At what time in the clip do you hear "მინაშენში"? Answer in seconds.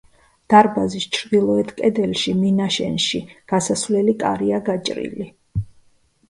2.39-3.21